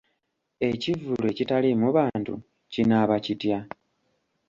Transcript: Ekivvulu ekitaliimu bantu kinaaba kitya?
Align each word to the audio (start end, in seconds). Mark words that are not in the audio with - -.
Ekivvulu 0.69 1.23
ekitaliimu 1.31 1.87
bantu 1.97 2.33
kinaaba 2.71 3.15
kitya? 3.25 3.59